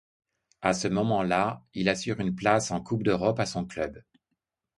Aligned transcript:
À 0.63 0.73
ce 0.73 0.87
moment-là, 0.87 1.63
il 1.75 1.87
assure 1.87 2.21
une 2.21 2.33
place 2.33 2.71
en 2.71 2.81
coupe 2.81 3.03
d'Europe 3.03 3.39
à 3.39 3.45
son 3.45 3.65
club. 3.65 4.01